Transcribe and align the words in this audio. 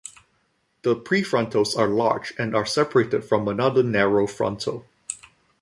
The 0.81 0.95
prefrontals 0.95 1.77
are 1.77 1.87
large 1.87 2.33
and 2.39 2.55
are 2.55 2.65
separated 2.65 3.23
from 3.23 3.47
another 3.47 3.83
narrow 3.83 4.25
frontal. 4.25 4.87